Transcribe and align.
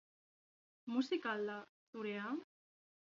Musika 0.93 1.31
al 1.33 1.45
da 1.51 1.59
zurea? 1.93 2.29